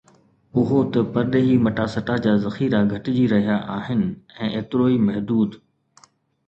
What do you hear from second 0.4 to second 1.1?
اهو ته